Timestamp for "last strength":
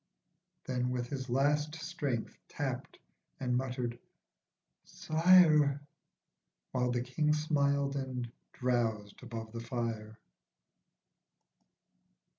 1.29-2.35